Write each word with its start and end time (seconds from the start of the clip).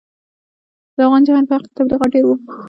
د 0.95 0.97
افغان 1.05 1.21
جهاد 1.27 1.45
په 1.47 1.53
حق 1.55 1.63
کې 1.65 1.73
تبلیغات 1.77 2.09
ډېر 2.13 2.25
وو. 2.25 2.35